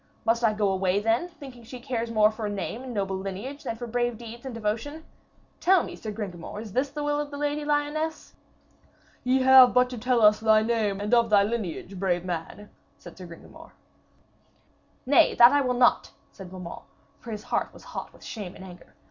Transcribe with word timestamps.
Must 0.25 0.43
I 0.43 0.53
go 0.53 0.71
away 0.71 0.99
then, 0.99 1.27
thinking 1.29 1.63
she 1.63 1.79
cares 1.79 2.09
more 2.09 2.31
for 2.31 2.47
a 2.47 2.49
name 2.49 2.81
and 2.81 2.91
noble 2.91 3.15
lineage 3.19 3.63
than 3.63 3.75
for 3.75 3.85
brave 3.85 4.17
deeds 4.17 4.47
and 4.47 4.55
devotion? 4.55 5.05
Tell 5.59 5.83
me, 5.83 5.95
Sir 5.95 6.09
Gringamor, 6.11 6.59
is 6.59 6.73
this 6.73 6.89
the 6.89 7.03
will 7.03 7.19
of 7.19 7.29
the 7.29 7.37
Lady 7.37 7.63
Lyones?' 7.63 8.33
'Ye 9.23 9.43
have 9.43 9.75
but 9.75 9.91
to 9.91 9.99
tell 9.99 10.23
us 10.23 10.39
thy 10.39 10.63
name 10.63 10.99
and 10.99 11.13
of 11.13 11.29
thy 11.29 11.43
lineage, 11.43 11.99
brave 11.99 12.25
man,' 12.25 12.71
said 12.97 13.15
Sir 13.15 13.27
Gringamor. 13.27 13.73
'Nay, 15.05 15.35
that 15.35 15.51
I 15.51 15.61
will 15.61 15.75
not!' 15.75 16.09
said 16.31 16.49
Beaumains, 16.49 16.81
for 17.19 17.29
his 17.29 17.43
heart 17.43 17.71
was 17.71 17.83
hot 17.83 18.11
with 18.11 18.23
shame 18.23 18.55
and 18.55 18.63
anger. 18.65 18.95